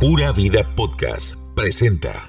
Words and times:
Pura 0.00 0.30
Vida 0.30 0.62
Podcast 0.76 1.34
presenta. 1.56 2.28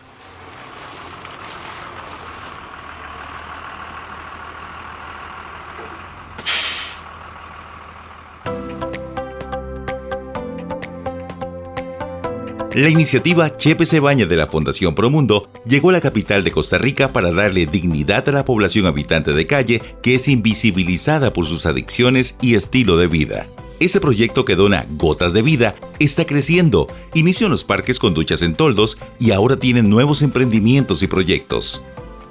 La 12.74 12.90
iniciativa 12.90 13.56
Chepe 13.56 13.86
se 13.86 14.00
baña 14.00 14.26
de 14.26 14.36
la 14.36 14.48
Fundación 14.48 14.96
Promundo 14.96 15.52
llegó 15.64 15.92
a 15.92 15.94
la 15.94 16.02
capital 16.02 16.44
de 16.44 16.50
Costa 16.50 16.80
Rica 16.80 17.14
para 17.14 17.32
darle 17.32 17.68
dignidad 17.68 18.28
a 18.30 18.32
la 18.32 18.46
población 18.46 18.88
habitante 18.88 19.34
de 19.34 19.46
calle 19.46 19.80
que 20.02 20.16
es 20.16 20.28
invisibilizada 20.28 21.34
por 21.34 21.46
sus 21.46 21.68
adicciones 21.68 22.36
y 22.42 22.56
estilo 22.56 22.98
de 22.98 23.06
vida. 23.06 23.46
Ese 23.80 24.02
proyecto 24.02 24.44
que 24.44 24.58
dona 24.58 24.86
gotas 24.90 25.32
de 25.32 25.42
vida 25.42 25.74
está 26.00 26.26
creciendo. 26.26 26.88
Inició 27.14 27.48
en 27.48 27.52
los 27.52 27.64
parques 27.64 27.98
con 27.98 28.14
duchas 28.14 28.42
en 28.42 28.54
toldos 28.54 28.98
y 29.20 29.32
ahora 29.32 29.58
tienen 29.58 29.90
nuevos 29.90 30.22
emprendimientos 30.22 31.02
y 31.02 31.08
proyectos. 31.08 31.82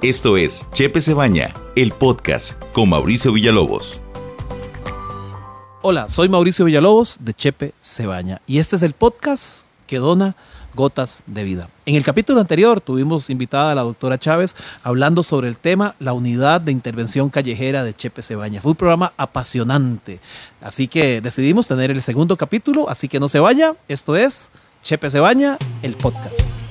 Esto 0.02 0.36
es 0.36 0.66
Chepe 0.74 1.00
se 1.00 1.14
baña, 1.14 1.54
el 1.74 1.92
podcast 1.92 2.62
con 2.74 2.90
Mauricio 2.90 3.32
Villalobos. 3.32 4.02
Hola, 5.80 6.10
soy 6.10 6.28
Mauricio 6.28 6.66
Villalobos 6.66 7.16
de 7.22 7.32
Chepe 7.32 7.72
se 7.80 8.04
baña 8.04 8.42
y 8.46 8.58
este 8.58 8.76
es 8.76 8.82
el 8.82 8.92
podcast 8.92 9.64
que 9.86 9.96
dona 9.96 10.36
gotas 10.78 11.24
de 11.26 11.42
vida. 11.42 11.68
En 11.86 11.96
el 11.96 12.04
capítulo 12.04 12.40
anterior 12.40 12.80
tuvimos 12.80 13.30
invitada 13.30 13.72
a 13.72 13.74
la 13.74 13.82
doctora 13.82 14.16
Chávez 14.16 14.54
hablando 14.84 15.24
sobre 15.24 15.48
el 15.48 15.58
tema 15.58 15.96
la 15.98 16.12
unidad 16.12 16.60
de 16.60 16.70
intervención 16.70 17.30
callejera 17.30 17.82
de 17.82 17.92
Chepe 17.92 18.22
Cebaña. 18.22 18.60
Fue 18.60 18.70
un 18.70 18.76
programa 18.76 19.12
apasionante, 19.16 20.20
así 20.62 20.86
que 20.86 21.20
decidimos 21.20 21.66
tener 21.66 21.90
el 21.90 22.00
segundo 22.00 22.36
capítulo, 22.36 22.88
así 22.88 23.08
que 23.08 23.18
no 23.18 23.28
se 23.28 23.40
vaya, 23.40 23.74
esto 23.88 24.14
es 24.14 24.50
Chepe 24.84 25.10
Cebaña, 25.10 25.58
el 25.82 25.96
podcast. 25.96 26.67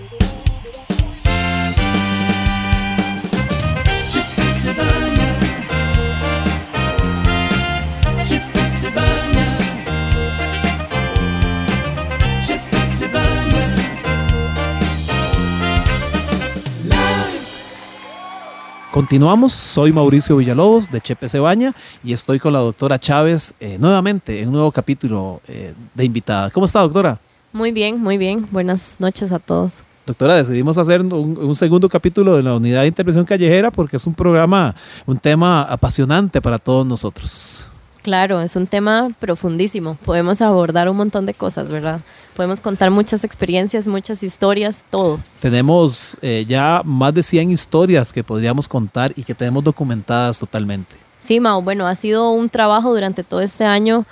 Continuamos, 18.98 19.54
soy 19.54 19.94
Mauricio 19.94 20.38
Villalobos 20.38 20.90
de 20.90 21.00
Chepe 21.00 21.30
Cebaña 21.30 21.72
y 22.04 22.14
estoy 22.14 22.40
con 22.40 22.52
la 22.52 22.58
doctora 22.58 22.98
Chávez 22.98 23.54
eh, 23.60 23.78
nuevamente 23.80 24.42
en 24.42 24.48
un 24.48 24.56
nuevo 24.56 24.72
capítulo 24.72 25.40
eh, 25.48 25.76
de 25.94 26.04
invitada. 26.04 26.50
¿Cómo 26.50 26.66
está, 26.66 26.80
doctora? 26.80 27.20
Muy 27.54 27.72
bien, 27.72 28.02
muy 28.02 28.18
bien. 28.18 28.48
Buenas 28.50 28.96
noches 28.98 29.32
a 29.32 29.38
todos. 29.38 29.84
Doctora, 30.08 30.38
decidimos 30.38 30.80
hacer 30.80 31.02
un, 31.02 31.14
un, 31.14 31.56
segundo 31.56 31.88
capítulo 31.88 32.38
de 32.38 32.42
la 32.42 32.56
unidad 32.56 32.82
de 32.82 32.88
intervención 32.88 33.24
callejera 33.24 33.70
porque 33.70 33.98
es 33.98 34.08
un 34.08 34.16
programa, 34.16 34.74
un 35.06 35.20
tema 35.20 35.62
apasionante 35.62 36.42
para 36.42 36.58
todos 36.58 36.84
nosotros. 36.84 37.70
Claro, 38.02 38.42
es 38.42 38.56
un 38.56 38.68
tema 38.68 39.10
profundísimo. 39.20 39.98
Podemos 40.06 40.42
abordar 40.42 40.90
un 40.90 40.98
montón 40.98 41.26
de 41.26 41.34
cosas, 41.34 41.70
¿verdad? 41.70 42.00
Podemos 42.36 42.60
contar 42.60 42.92
muchas 42.92 43.24
experiencias, 43.24 43.88
muchas 43.88 44.24
historias, 44.24 44.84
todo. 44.90 45.20
Tenemos 45.40 46.18
eh, 46.22 46.46
ya 46.48 46.82
más 46.86 47.14
de 47.14 47.24
100 47.24 47.52
historias 47.52 48.14
que 48.14 48.24
podríamos 48.24 48.68
contar 48.68 49.12
y 49.16 49.24
que 49.24 49.34
tenemos 49.34 49.64
documentadas 49.64 50.40
totalmente. 50.40 50.96
Sí, 51.20 51.40
Mau, 51.40 51.62
bueno, 51.62 51.88
ha 51.88 51.96
sido 51.96 52.30
un 52.32 52.50
trabajo 52.50 52.94
durante 52.94 53.24
todo 53.24 53.42
este 53.42 53.66
año 53.66 54.06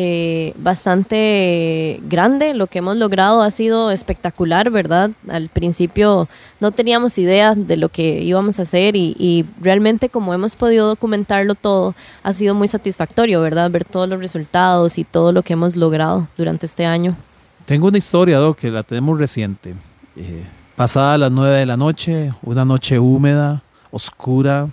eh, 0.00 0.54
bastante 0.58 1.98
grande. 2.04 2.54
Lo 2.54 2.68
que 2.68 2.78
hemos 2.78 2.96
logrado 2.96 3.42
ha 3.42 3.50
sido 3.50 3.90
espectacular, 3.90 4.70
¿verdad? 4.70 5.10
Al 5.28 5.48
principio 5.48 6.28
no 6.60 6.70
teníamos 6.70 7.18
idea 7.18 7.56
de 7.56 7.76
lo 7.76 7.88
que 7.88 8.22
íbamos 8.22 8.60
a 8.60 8.62
hacer 8.62 8.94
y, 8.94 9.44
realmente 9.60 10.08
como 10.08 10.32
hemos 10.32 10.54
podido 10.54 10.86
documentarlo 10.86 11.56
todo, 11.56 11.96
ha 12.22 12.32
sido 12.32 12.54
muy 12.54 12.68
satisfactorio, 12.68 13.40
¿verdad? 13.40 13.72
Ver 13.72 13.84
todos 13.84 14.08
los 14.08 14.20
resultados 14.20 14.98
y 14.98 15.04
todo 15.04 15.32
lo 15.32 15.42
que 15.42 15.54
hemos 15.54 15.74
logrado 15.74 16.28
durante 16.36 16.66
este 16.66 16.86
año. 16.86 17.16
Tengo 17.64 17.88
una 17.88 17.98
historia, 17.98 18.38
Doc, 18.38 18.56
que 18.56 18.70
la 18.70 18.84
tenemos 18.84 19.18
reciente. 19.18 19.74
Eh, 20.14 20.46
pasada 20.76 21.18
las 21.18 21.32
9 21.32 21.56
de 21.56 21.66
la 21.66 21.76
noche, 21.76 22.32
una 22.42 22.64
noche 22.64 23.00
húmeda, 23.00 23.64
oscura, 23.90 24.68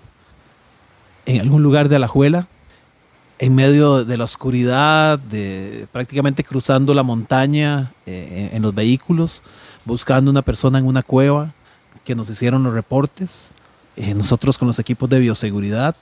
en 1.26 1.42
algún 1.42 1.64
lugar 1.64 1.90
de 1.90 1.96
Alajuela, 1.96 2.48
en 3.38 3.56
medio 3.56 4.06
de 4.06 4.18
la 4.18 4.24
oscuridad, 4.24 5.20
de, 5.20 5.88
prácticamente 5.92 6.44
cruzando 6.44 6.94
la 6.94 7.04
montaña 7.04 7.92
eh, 8.06 8.52
en, 8.54 8.62
los 8.62 8.74
vehículos, 8.74 9.44
buscando 9.84 10.32
una 10.32 10.42
persona 10.42 10.80
en 10.80 10.86
una 10.86 11.04
cueva, 11.04 11.52
que 12.06 12.16
nos 12.16 12.30
hicieron 12.30 12.64
los 12.64 12.74
reportes, 12.74 13.54
eh, 13.98 14.14
nosotros 14.14 14.58
con 14.58 14.68
los 14.68 14.80
equipos 14.80 15.10
de 15.10 15.20
bioseguridad, 15.20 15.96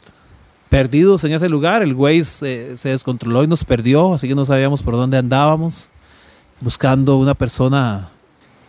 perdidos 0.70 1.24
en 1.24 1.34
ese 1.34 1.50
lugar, 1.50 1.82
el 1.82 1.94
güey 1.94 2.24
se, 2.24 2.78
se, 2.78 2.90
descontroló 2.90 3.44
y 3.44 3.48
nos 3.48 3.64
perdió, 3.64 4.14
así 4.14 4.28
que 4.28 4.36
no 4.36 4.46
sabíamos 4.46 4.84
por 4.84 4.96
dónde 4.96 5.18
andábamos, 5.18 5.90
buscando 6.60 7.18
una 7.18 7.34
persona 7.34 8.10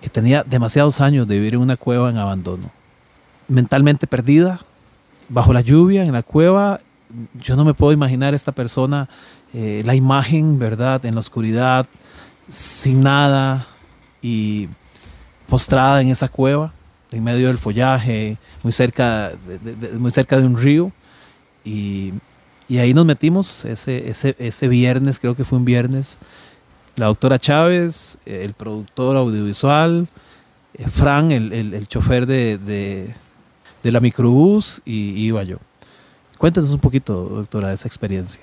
que 0.01 0.09
tenía 0.09 0.43
demasiados 0.43 1.01
años 1.01 1.27
de 1.27 1.37
vivir 1.37 1.55
en 1.55 1.61
una 1.61 1.77
cueva 1.77 2.11
en 2.11 2.19
abandono, 2.19 2.71
mentalmente 3.49 4.07
perdida, 4.07 4.61
bajo 5.29 5.53
la 5.53 5.61
lluvia, 5.61 6.05
en 6.05 6.13
la 6.13 6.23
cueva, 6.23 6.81
yo 7.41 7.57
no 7.57 7.65
me 7.65 7.75
puedo 7.75 7.93
imaginar 7.93 8.35
esta 8.35 8.53
persona, 8.53 9.09
eh, 9.53 9.83
la 9.85 9.95
imagen, 9.95 10.59
¿verdad? 10.59 11.05
En 11.05 11.15
la 11.15 11.21
oscuridad, 11.21 11.87
sin 12.49 13.01
nada 13.01 13.67
y 14.23 14.69
postrada 15.49 16.01
en 16.01 16.09
esa 16.09 16.29
cueva, 16.29 16.73
en 17.11 17.23
medio 17.23 17.49
del 17.49 17.59
follaje, 17.59 18.39
muy 18.63 18.73
cerca 18.73 19.31
de, 19.31 19.99
muy 19.99 20.11
cerca 20.11 20.41
de 20.41 20.47
un 20.47 20.59
río. 20.59 20.93
Y, 21.65 22.15
ahí 22.71 22.93
nos 22.93 23.07
metimos 23.07 23.65
ese, 23.65 24.09
ese, 24.09 24.69
viernes, 24.69 25.21
creo 25.21 25.37
que 25.37 25.45
fue 25.45 25.59
un 25.59 25.65
viernes. 25.65 26.19
La 26.97 27.07
doctora 27.07 27.39
Chávez, 27.39 28.19
el 28.27 28.55
productor 28.55 29.17
audiovisual, 29.17 30.09
eh, 30.75 30.89
Fran, 30.89 31.31
el, 31.31 31.53
el, 31.53 31.89
chofer 31.89 32.27
de, 32.27 32.59
de, 32.59 33.93
la 33.93 34.01
microbús, 34.01 34.83
y 34.85 35.25
iba 35.25 35.45
yo. 35.45 35.59
Cuéntanos 36.39 36.73
un 36.73 36.81
poquito, 36.81 37.25
doctora, 37.25 37.69
de 37.69 37.75
esa 37.75 37.89
experiencia. 37.89 38.43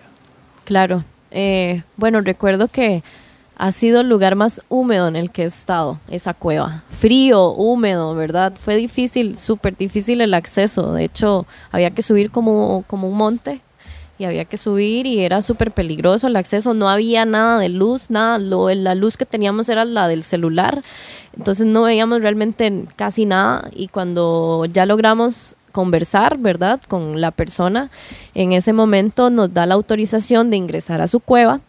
Claro. 0.65 1.03
Eh, 1.31 1.83
bueno, 1.97 2.21
recuerdo 2.21 2.67
que 2.67 3.03
ha 3.57 3.71
sido 3.71 4.01
el 4.01 4.09
lugar 4.09 4.35
más 4.35 4.61
húmedo 4.69 5.07
en 5.07 5.15
el 5.15 5.29
que 5.29 5.43
he 5.43 5.45
estado, 5.45 5.99
esa 6.09 6.33
cueva. 6.33 6.83
Frío, 6.89 7.51
húmedo, 7.51 8.15
¿verdad? 8.15 8.53
Fue 8.59 8.75
difícil, 8.75 9.37
súper 9.37 9.77
difícil 9.77 10.21
el 10.21 10.33
acceso. 10.33 10.93
De 10.93 11.03
hecho, 11.03 11.45
había 11.71 11.91
que 11.91 12.01
subir 12.01 12.31
como, 12.31 12.83
como 12.87 13.07
un 13.07 13.17
monte 13.17 13.61
y 14.17 14.25
había 14.25 14.45
que 14.45 14.57
subir 14.57 15.05
y 15.05 15.19
era 15.19 15.41
súper 15.41 15.71
peligroso 15.71 16.27
el 16.27 16.35
acceso. 16.35 16.73
No 16.73 16.89
había 16.89 17.25
nada 17.25 17.59
de 17.59 17.69
luz, 17.69 18.09
nada. 18.09 18.39
La 18.39 18.95
luz 18.95 19.17
que 19.17 19.25
teníamos 19.25 19.69
era 19.69 19.85
la 19.85 20.07
del 20.07 20.23
celular. 20.23 20.81
Entonces 21.37 21.65
no 21.65 21.83
veíamos 21.83 22.21
realmente 22.21 22.85
casi 22.95 23.25
nada 23.25 23.69
y 23.73 23.87
cuando 23.87 24.65
ya 24.65 24.85
logramos 24.85 25.55
conversar, 25.71 26.37
¿verdad? 26.37 26.79
Con 26.87 27.19
la 27.21 27.31
persona. 27.31 27.89
En 28.33 28.51
ese 28.51 28.73
momento 28.73 29.29
nos 29.29 29.53
da 29.53 29.65
la 29.65 29.75
autorización 29.75 30.49
de 30.49 30.57
ingresar 30.57 31.01
a 31.01 31.07
su 31.07 31.19
cueva. 31.19 31.61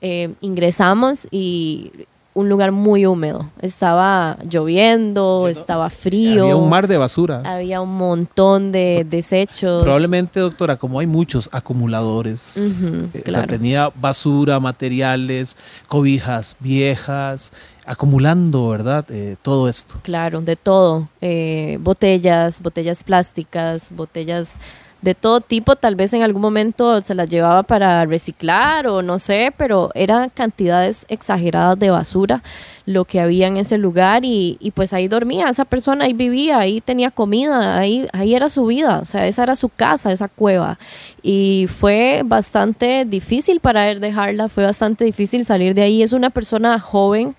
Eh, 0.00 0.34
ingresamos 0.40 1.26
y 1.30 1.90
un 2.36 2.50
lugar 2.50 2.70
muy 2.70 3.06
húmedo. 3.06 3.48
Estaba 3.62 4.36
lloviendo, 4.46 5.48
estaba 5.48 5.88
frío. 5.88 6.42
Había 6.42 6.56
un 6.56 6.68
mar 6.68 6.86
de 6.86 6.98
basura. 6.98 7.40
Había 7.46 7.80
un 7.80 7.96
montón 7.96 8.72
de 8.72 9.06
desechos. 9.08 9.82
Probablemente, 9.82 10.40
doctora, 10.40 10.76
como 10.76 11.00
hay 11.00 11.06
muchos 11.06 11.48
acumuladores, 11.50 12.82
eh, 13.14 13.46
tenía 13.48 13.90
basura, 13.94 14.60
materiales, 14.60 15.56
cobijas 15.88 16.56
viejas, 16.60 17.54
acumulando, 17.86 18.68
¿verdad? 18.68 19.06
Eh, 19.08 19.36
todo 19.40 19.66
esto. 19.66 19.94
Claro, 20.02 20.42
de 20.42 20.56
todo. 20.56 21.08
Eh, 21.22 21.78
botellas, 21.80 22.60
botellas 22.60 23.02
plásticas, 23.02 23.92
botellas 23.92 24.56
de 25.02 25.14
todo 25.14 25.40
tipo, 25.40 25.76
tal 25.76 25.94
vez 25.94 26.12
en 26.14 26.22
algún 26.22 26.42
momento 26.42 27.00
se 27.02 27.14
las 27.14 27.28
llevaba 27.28 27.62
para 27.62 28.04
reciclar 28.06 28.86
o 28.86 29.02
no 29.02 29.18
sé, 29.18 29.52
pero 29.56 29.90
eran 29.94 30.30
cantidades 30.30 31.04
exageradas 31.08 31.78
de 31.78 31.90
basura 31.90 32.42
lo 32.86 33.04
que 33.04 33.20
había 33.20 33.48
en 33.48 33.56
ese 33.56 33.78
lugar 33.78 34.24
y, 34.24 34.56
y, 34.60 34.70
pues 34.70 34.92
ahí 34.92 35.08
dormía 35.08 35.48
esa 35.48 35.64
persona, 35.64 36.04
ahí 36.04 36.12
vivía, 36.12 36.58
ahí 36.58 36.80
tenía 36.80 37.10
comida, 37.10 37.76
ahí, 37.78 38.06
ahí 38.12 38.34
era 38.34 38.48
su 38.48 38.64
vida, 38.66 39.00
o 39.00 39.04
sea, 39.04 39.26
esa 39.26 39.42
era 39.42 39.56
su 39.56 39.68
casa, 39.68 40.12
esa 40.12 40.28
cueva. 40.28 40.78
Y 41.20 41.66
fue 41.68 42.22
bastante 42.24 43.04
difícil 43.04 43.58
para 43.58 43.90
él 43.90 43.98
dejarla, 43.98 44.48
fue 44.48 44.64
bastante 44.64 45.04
difícil 45.04 45.44
salir 45.44 45.74
de 45.74 45.82
ahí. 45.82 46.02
Es 46.02 46.12
una 46.12 46.30
persona 46.30 46.78
joven, 46.78 47.34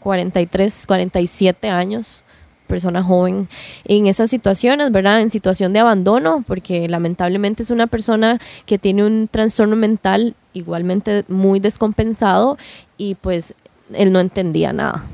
43, 0.00 0.86
47 0.88 1.70
años, 1.70 2.24
persona 2.70 3.02
joven 3.02 3.48
en 3.84 4.06
esas 4.06 4.30
situaciones, 4.30 4.90
¿verdad? 4.92 5.20
En 5.20 5.30
situación 5.30 5.72
de 5.72 5.80
abandono, 5.80 6.44
porque 6.46 6.88
lamentablemente 6.88 7.62
es 7.62 7.70
una 7.70 7.86
persona 7.86 8.38
que 8.64 8.78
tiene 8.78 9.04
un 9.04 9.28
trastorno 9.28 9.76
mental 9.76 10.34
igualmente 10.52 11.24
muy 11.28 11.60
descompensado 11.60 12.56
y 12.96 13.16
pues 13.16 13.54
él 13.92 14.12
no 14.12 14.20
entendía 14.20 14.72
nada. 14.72 15.04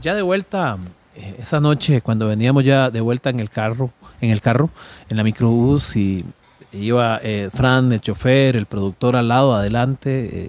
ya 0.00 0.14
de 0.14 0.22
vuelta, 0.22 0.78
eh, 1.16 1.36
esa 1.40 1.58
noche 1.60 2.00
cuando 2.00 2.28
veníamos 2.28 2.62
ya 2.64 2.90
de 2.90 3.00
vuelta 3.00 3.30
en 3.30 3.40
el 3.40 3.50
carro, 3.50 3.90
en 4.20 4.30
el 4.30 4.40
carro, 4.40 4.70
en 5.08 5.16
la 5.16 5.24
microbús 5.24 5.96
y 5.96 6.24
iba 6.72 7.18
eh, 7.22 7.50
Fran, 7.52 7.92
el 7.92 8.00
chofer, 8.00 8.56
el 8.56 8.66
productor 8.66 9.16
al 9.16 9.28
lado, 9.28 9.54
adelante, 9.54 10.44
eh, 10.44 10.48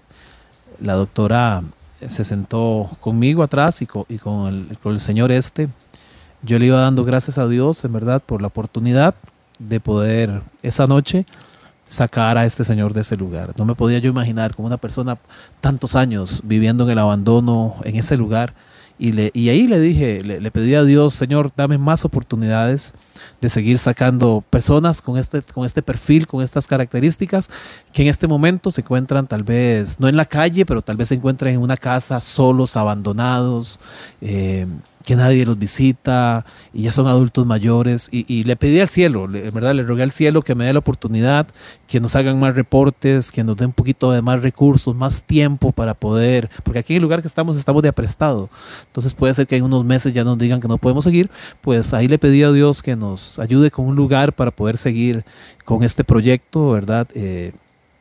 la 0.82 0.94
doctora 0.94 1.64
se 2.08 2.24
sentó 2.24 2.90
conmigo 3.02 3.44
atrás 3.44 3.82
y, 3.82 3.86
con, 3.86 4.08
el, 4.48 4.78
con 4.82 4.94
el 4.94 5.00
señor 5.00 5.32
este. 5.32 5.68
Yo 6.42 6.58
le 6.58 6.68
iba 6.68 6.80
dando 6.80 7.04
gracias 7.04 7.38
a 7.38 7.48
Dios, 7.48 7.84
en 7.84 7.94
verdad, 7.94 8.22
por 8.26 8.42
la 8.42 8.48
oportunidad 8.48 9.14
de 9.60 9.80
poder 9.80 10.42
esa 10.64 10.88
noche 10.88 11.26
sacar 11.86 12.38
a 12.38 12.46
este 12.46 12.64
señor 12.64 12.94
de 12.94 13.02
ese 13.02 13.18
lugar. 13.18 13.54
No 13.58 13.66
me 13.66 13.76
podía 13.76 14.00
yo 14.00 14.10
imaginar 14.10 14.56
como 14.56 14.68
una 14.68 14.78
persona 14.78 15.18
tantos 15.60 15.96
años 15.96 16.42
viviendo 16.46 16.86
en 16.86 16.92
el 16.92 17.00
abandono 17.00 17.76
en 17.84 17.96
ese 17.98 18.16
lugar. 18.16 18.54
Y, 19.00 19.14
le, 19.14 19.32
y 19.34 19.48
ahí 19.48 19.66
le 19.66 19.80
dije, 19.80 20.22
le, 20.24 20.52
pedí 20.52 20.76
a 20.76 20.84
Dios, 20.84 21.14
Señor, 21.14 21.52
dame 21.56 21.78
más 21.78 22.04
oportunidades 22.04 22.94
de 23.40 23.48
seguir 23.48 23.80
sacando 23.80 24.44
personas 24.50 25.02
con 25.02 25.18
este, 25.18 25.42
con 25.42 25.66
este 25.66 25.82
perfil, 25.82 26.28
con 26.28 26.44
estas 26.44 26.68
características, 26.68 27.50
que 27.94 28.02
en 28.02 28.10
este 28.10 28.28
momento 28.28 28.72
se 28.72 28.82
encuentran 28.82 29.26
tal 29.26 29.44
vez, 29.44 30.02
no 30.02 30.10
en 30.10 30.18
la 30.18 30.26
calle, 30.26 30.66
pero 30.66 30.82
tal 30.82 30.98
vez 30.98 31.08
se 31.08 31.16
encuentran 31.16 31.54
en 31.54 31.62
una 31.62 31.78
casa 31.78 32.20
solos, 32.20 32.76
abandonados, 32.76 33.80
eh, 34.20 34.68
que 35.06 35.16
nadie 35.16 35.46
los 35.46 35.58
visita 35.58 36.46
y 36.74 36.84
ya 36.84 36.92
son 36.92 37.08
adultos 37.08 37.46
mayores. 37.46 38.10
Y, 38.12 38.44
le 38.44 38.56
pedí 38.56 38.80
al 38.80 38.88
cielo, 38.88 39.26
en 39.26 39.54
verdad 39.54 39.74
le 39.74 39.84
rogué 39.84 40.04
al 40.04 40.12
cielo 40.12 40.42
que 40.42 40.56
me 40.56 40.66
dé 40.66 40.74
la 40.74 40.80
oportunidad, 40.80 41.48
que 41.88 42.00
nos 42.00 42.16
hagan 42.16 42.40
más 42.40 42.56
reportes, 42.56 43.32
que 43.32 43.44
nos 43.44 43.58
dé 43.58 43.66
un 43.66 43.74
poquito 43.74 44.12
de 44.12 44.22
más 44.22 44.42
recursos, 44.42 44.96
más 44.96 45.24
tiempo 45.24 45.72
para 45.72 45.94
poder, 45.94 46.50
porque 46.64 46.80
aquí 46.80 46.94
en 46.94 46.98
el 46.98 47.04
lugar 47.04 47.22
que 47.22 47.28
estamos 47.28 47.58
estamos 47.58 47.84
de 47.84 47.90
aprestado. 47.90 48.50
Entonces 48.88 49.14
puede 49.14 49.34
ser 49.34 49.48
que 49.48 49.58
en 49.58 49.64
unos 49.64 49.86
meses 49.86 50.14
ya 50.14 50.24
nos 50.24 50.38
digan 50.38 50.60
que 50.60 50.68
no 50.68 50.78
podemos 50.78 51.04
seguir. 51.04 51.30
Pues 51.62 51.94
ahí 51.94 52.08
le 52.08 52.20
pedí 52.20 52.44
a 52.44 52.52
Dios 52.52 52.82
que 52.82 52.96
nos 52.96 53.40
ayude 53.40 53.72
con 53.72 53.86
un 53.86 53.96
lugar 53.96 54.34
para 54.34 54.52
poder 54.52 54.78
seguir 54.78 55.24
con 55.66 55.84
este 55.84 56.04
proyecto, 56.04 56.72
¿verdad? 56.72 57.08
Eh, 57.14 57.54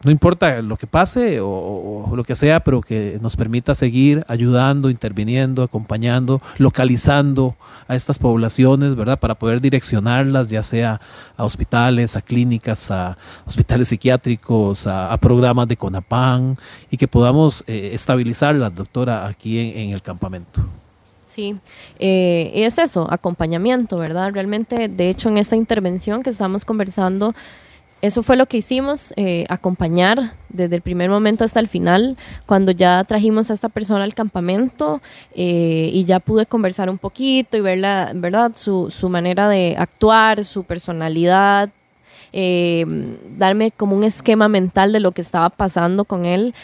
no 0.05 0.13
importa 0.13 0.63
lo 0.63 0.77
que 0.77 0.87
pase 0.87 1.41
o, 1.41 2.13
lo 2.15 2.23
que 2.23 2.37
sea, 2.37 2.61
pero 2.61 2.81
que 2.81 3.19
nos 3.21 3.37
permita 3.37 3.75
seguir 3.75 4.25
ayudando, 4.29 4.91
interviniendo, 4.91 5.63
acompañando, 5.63 6.41
localizando 6.57 7.57
a 7.89 7.97
estas 7.97 8.19
poblaciones, 8.19 8.95
¿verdad? 8.95 9.19
Para 9.19 9.35
poder 9.35 9.61
direccionarlas, 9.61 10.51
ya 10.51 10.63
sea 10.63 11.01
a 11.37 11.45
hospitales, 11.45 12.15
a 12.15 12.23
clínicas, 12.23 12.91
a 12.93 13.19
hospitales 13.45 13.89
psiquiátricos, 13.89 14.87
a, 14.87 15.17
programas 15.19 15.67
de 15.67 15.77
CONAPAN 15.77 16.57
y 16.91 16.97
que 16.97 17.09
podamos 17.09 17.65
eh, 17.67 17.91
estabilizarlas, 17.93 18.75
doctora, 18.75 19.27
aquí 19.27 19.59
en, 19.59 19.91
el 19.91 20.01
campamento. 20.01 20.65
Sí, 21.25 21.57
eh, 21.99 22.53
es 22.55 22.79
eso, 22.79 23.07
acompañamiento, 23.11 23.99
¿verdad? 23.99 24.31
Realmente, 24.33 24.89
de 24.89 25.11
hecho, 25.11 25.29
en 25.29 25.39
esta 25.39 25.57
intervención 25.57 26.23
que 26.23 26.31
estamos 26.31 26.65
conversando, 26.65 27.35
eso 28.01 28.23
fue 28.23 28.37
lo 28.37 28.47
que 28.47 28.59
hicimos, 28.59 29.13
eh, 29.17 29.45
acompañar 29.49 30.35
desde 30.49 30.77
el 30.77 30.83
primer 30.83 31.11
momento 31.11 31.45
hasta 31.45 31.59
el 31.59 31.67
final, 31.67 32.17
cuando 32.47 32.71
ya 32.71 33.03
trajimos 33.05 33.51
a 33.51 33.55
esta 33.55 33.69
persona 33.69 34.05
al 34.05 34.15
campamento 34.15 35.01
eh, 35.35 35.91
y 35.93 36.05
ya 36.05 36.21
pude 36.21 36.47
conversar 36.47 36.91
un 36.91 36.99
poquito 36.99 37.57
y 37.57 37.61
ver 37.61 37.79
la, 37.79 38.13
¿verdad? 38.15 38.53
Su, 38.55 38.91
su 38.91 39.09
manera 39.09 39.49
de 39.49 39.75
actuar, 39.77 40.45
su 40.45 40.63
personalidad, 40.63 41.71
eh, 42.33 42.87
darme 43.37 43.73
como 43.73 43.97
un 43.97 44.05
esquema 44.05 44.49
mental 44.49 44.93
de 44.93 45.01
lo 45.01 45.13
que 45.13 45.21
estaba 45.21 45.51
pasando 45.51 46.05
con 46.05 46.25
él. 46.25 46.55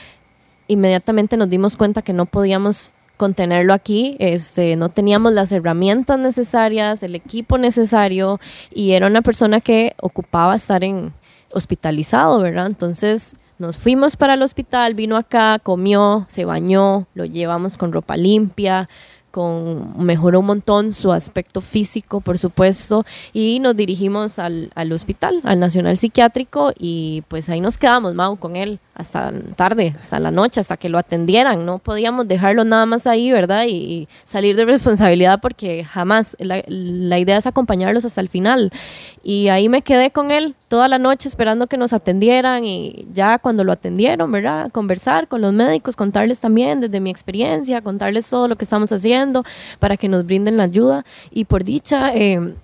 Inmediatamente 0.69 1.37
nos 1.37 1.49
dimos 1.49 1.77
cuenta 1.77 2.03
que 2.03 2.13
no 2.13 2.27
podíamos 2.27 2.93
contenerlo 3.17 3.73
aquí, 3.73 4.17
este, 4.19 4.77
no 4.77 4.89
teníamos 4.89 5.33
las 5.33 5.53
herramientas 5.53 6.19
necesarias, 6.19 7.03
el 7.03 7.15
equipo 7.15 7.59
necesario 7.59 8.41
y 8.73 8.93
era 8.93 9.07
una 9.07 9.23
persona 9.23 9.61
que 9.61 9.95
ocupaba 10.01 10.57
estar 10.57 10.83
en, 10.83 11.13
hospitalizado, 11.55 12.41
¿verdad? 12.41 12.67
Entonces 12.67 13.35
nos 13.59 13.79
fuimos 13.79 14.17
para 14.17 14.35
el 14.35 14.43
hospital, 14.43 14.95
vino 14.95 15.17
acá, 15.17 15.59
comió, 15.63 16.27
se 16.29 16.45
bañó, 16.45 17.07
lo 17.15 17.25
llevamos 17.25 17.77
con 17.77 17.93
ropa 17.93 18.17
limpia, 18.17 18.89
con, 19.31 20.05
mejoró 20.05 20.41
un 20.41 20.47
montón 20.47 20.93
su 20.93 21.11
aspecto 21.13 21.61
físico, 21.61 22.21
por 22.21 22.39
supuesto, 22.39 23.05
y 23.33 23.59
nos 23.59 23.75
dirigimos 23.75 24.39
al, 24.39 24.71
al, 24.75 24.93
hospital, 24.93 25.41
al 25.43 25.59
Nacional 25.59 25.99
Psiquiátrico, 25.99 26.73
y 26.79 27.23
pues 27.29 27.49
ahí 27.49 27.61
nos 27.61 27.77
quedamos, 27.79 28.15
Mau, 28.15 28.37
con 28.37 28.55
él 28.55 28.79
hasta 28.95 29.33
tarde, 29.57 29.95
hasta 29.99 30.21
la 30.21 30.31
noche, 30.31 30.61
hasta 30.61 30.77
que 30.77 30.89
lo 30.89 30.99
atendieran. 30.99 31.67
No 31.67 31.79
podíamos 31.79 32.29
dejarlo 32.29 32.65
nada 32.65 32.87
más 32.87 33.07
ahí, 33.07 33.33
¿verdad? 33.33 33.67
Y, 33.69 34.09
salir 34.25 34.57
de 34.57 34.65
responsabilidad 34.65 35.41
porque 35.41 35.85
jamás, 35.85 36.37
la, 36.39 36.63
la, 36.69 37.19
idea 37.19 37.37
es 37.37 37.47
acompañarlos 37.47 38.05
hasta 38.05 38.21
el 38.21 38.29
final. 38.29 38.71
Y 39.23 39.49
ahí 39.49 39.69
me 39.69 39.83
quedé 39.83 40.11
con 40.11 40.31
él 40.31 40.55
toda 40.75 40.89
la 40.89 40.99
noche 40.99 41.29
esperando 41.29 41.69
que 41.69 41.77
nos 41.77 41.93
atendieran 41.93 42.65
y 42.65 43.07
ya 43.13 43.39
cuando 43.39 43.63
lo 43.63 43.71
atendieron, 43.71 44.33
¿verdad? 44.33 44.73
Conversar 44.73 45.29
con 45.29 45.41
los 45.41 45.53
médicos, 45.53 45.95
contarles 45.95 46.41
también 46.41 46.81
desde 46.81 46.99
mi 46.99 47.11
experiencia, 47.11 47.81
contarles 47.81 48.29
todo 48.29 48.49
lo 48.49 48.57
que 48.57 48.65
estamos 48.65 48.91
haciendo 48.91 49.45
para 49.79 49.97
que 49.97 50.09
nos 50.09 50.27
brinden 50.27 50.57
la 50.57 50.65
ayuda. 50.65 51.05
Y 51.31 51.45
por 51.45 51.63
dicha, 51.63 52.13
eh, 52.13 52.55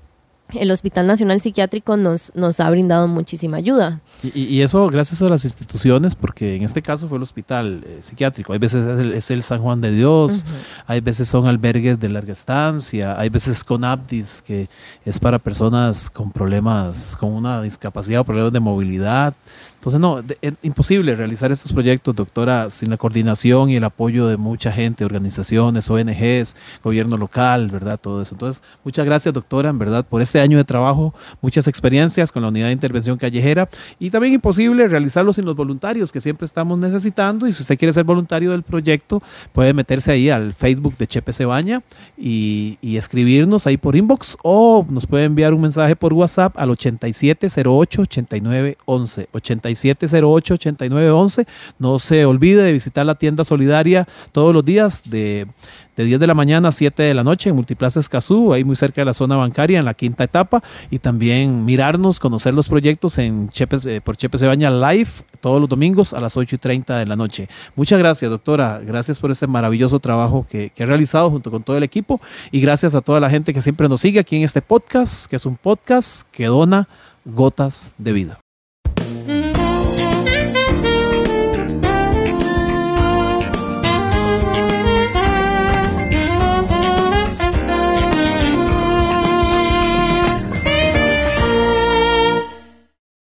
el 0.55 0.70
Hospital 0.70 1.06
Nacional 1.06 1.41
Psiquiátrico 1.41 1.97
nos, 1.97 2.32
nos 2.35 2.61
ha 2.61 2.70
brindado 2.70 3.08
muchísima 3.08 3.58
ayuda. 3.58 4.00
Y, 4.23 4.61
eso 4.61 4.87
gracias 4.88 5.23
a 5.23 5.29
las 5.29 5.44
instituciones, 5.44 6.14
porque 6.14 6.56
en 6.56 6.62
este 6.62 6.82
caso 6.82 7.08
fue 7.08 7.17
el 7.17 7.23
hospital 7.23 7.82
eh, 7.87 7.99
psiquiátrico. 8.00 8.52
Hay 8.52 8.58
veces 8.58 8.85
es 8.87 9.31
el, 9.31 9.43
San 9.43 9.61
Juan 9.61 9.81
de 9.81 9.91
Dios, 9.93 10.44
hay 10.87 11.00
veces 11.00 11.29
son 11.29 11.47
albergues 11.47 11.99
de 11.99 12.08
larga 12.08 12.32
estancia, 12.32 13.19
hay 13.19 13.31
veces 13.31 13.64
con 13.64 13.85
Abdis, 13.85 14.43
que 14.43 14.69
es 15.05 15.19
para 15.19 15.38
personas 15.38 16.11
con 16.11 16.31
problemas, 16.31 17.17
con 17.19 17.32
una 17.32 17.62
discapacidad 17.62 18.20
o 18.20 18.25
problemas 18.25 18.52
de 18.52 18.61
movilidad. 18.61 19.35
Entonces, 19.81 19.99
no, 19.99 20.23
es 20.43 20.53
imposible 20.61 21.15
realizar 21.17 21.50
estos 21.50 21.73
proyectos, 21.73 22.15
doctora, 22.15 22.69
sin 22.69 22.91
la 22.91 22.99
coordinación 22.99 23.71
y 23.71 23.77
el 23.77 23.85
apoyo 23.85 24.27
de 24.27 24.37
mucha 24.37 24.71
gente, 24.71 25.06
organizaciones, 25.06 25.88
ONGs, 25.88 26.55
gobierno 26.85 27.17
local, 27.17 27.69
¿verdad? 27.69 27.99
Todo 27.99 28.21
eso. 28.21 28.35
Entonces, 28.35 28.62
muchas 28.85 29.06
gracias, 29.06 29.32
doctora, 29.32 29.71
en 29.71 29.79
verdad, 29.79 30.05
por 30.05 30.21
este 30.21 30.38
año 30.38 30.59
de 30.59 30.65
trabajo, 30.65 31.15
muchas 31.41 31.67
experiencias 31.67 32.31
con 32.31 32.43
la 32.43 32.49
unidad 32.49 32.67
de 32.67 32.73
intervención 32.73 33.17
callejera 33.17 33.71
y 33.99 34.11
también 34.11 34.35
imposible 34.35 34.87
realizarlo 34.87 35.32
sin 35.32 35.47
los 35.47 35.56
voluntarios 35.56 36.12
que 36.12 36.21
siempre 36.21 36.44
estamos 36.44 36.79
necesitando. 36.79 37.47
Y 37.47 37.53
si 37.53 37.62
usted 37.62 37.79
quiere 37.79 37.94
ser 37.94 38.05
voluntario 38.05 38.50
del 38.50 38.62
proyecto, 38.62 39.23
puede 39.55 39.73
meterse 39.73 40.12
ahí 40.12 40.29
al 40.29 40.53
Facebook 40.53 40.99
de 40.99 41.06
Chepe 41.06 41.33
Cebaña 41.33 41.83
y, 42.19 42.76
y 42.83 42.99
escribirnos 42.99 43.66
ahí 43.66 43.78
por 43.78 43.97
inbox 43.97 44.37
o 44.43 44.85
nos 44.90 45.07
puede 45.07 45.25
enviar 45.25 45.54
un 45.54 45.62
mensaje 45.62 45.97
por 45.97 46.12
WhatsApp 46.12 46.54
al 46.59 46.69
8708 46.69 48.02
8911. 48.02 49.28
8708-8911. 49.73 51.47
No 51.79 51.99
se 51.99 52.25
olvide 52.25 52.62
de 52.62 52.73
visitar 52.73 53.07
la 53.07 53.15
tienda 53.15 53.45
solidaria 53.45 54.07
todos 54.33 54.55
los 54.55 54.65
días 54.65 55.03
de, 55.11 55.47
de 55.97 56.05
10 56.05 56.21
de 56.21 56.27
la 56.27 56.35
mañana 56.35 56.69
a 56.69 56.73
7 56.73 57.03
de 57.03 57.15
la 57.15 57.25
noche 57.25 57.50
en 57.50 57.57
Multiplaza 57.57 58.00
Escazú, 58.00 58.53
ahí 58.53 58.65
muy 58.65 58.77
cerca 58.77 59.00
de 59.00 59.05
la 59.05 59.15
zona 59.15 59.37
bancaria, 59.37 59.79
en 59.79 59.85
la 59.85 59.95
quinta 59.95 60.25
etapa. 60.25 60.62
Y 60.91 60.99
también 60.99 61.65
mirarnos, 61.65 62.19
conocer 62.19 62.55
los 62.55 62.69
proyectos 62.69 63.19
en 63.19 63.49
Chepes, 63.49 63.85
eh, 63.85 64.00
por 64.00 64.17
Chepe 64.17 64.39
Cebaña 64.39 64.71
Live 64.71 65.11
todos 65.41 65.61
los 65.61 65.69
domingos 65.69 66.12
a 66.12 66.21
las 66.21 66.37
8 66.37 66.57
y 66.57 66.59
30 66.59 66.99
de 66.99 67.07
la 67.07 67.17
noche. 67.17 67.49
Muchas 67.77 67.99
gracias, 67.99 68.31
doctora. 68.31 68.81
Gracias 68.85 69.19
por 69.19 69.31
este 69.31 69.47
maravilloso 69.47 69.99
trabajo 69.99 70.47
que, 70.49 70.71
que 70.71 70.83
ha 70.83 70.87
realizado 70.87 71.31
junto 71.31 71.50
con 71.50 71.62
todo 71.62 71.77
el 71.77 71.83
equipo. 71.83 72.21
Y 72.50 72.61
gracias 72.61 72.95
a 72.95 73.00
toda 73.00 73.21
la 73.21 73.31
gente 73.31 73.53
que 73.53 73.62
siempre 73.62 73.89
nos 73.89 74.00
sigue 74.00 74.21
aquí 74.21 74.37
en 74.37 74.43
este 74.43 74.62
podcast, 74.62 75.27
que 75.27 75.37
es 75.37 75.47
un 75.47 75.57
podcast 75.57 76.27
que 76.31 76.47
dona 76.47 76.89
gotas 77.25 77.93
de 77.99 78.12
vida. 78.12 78.39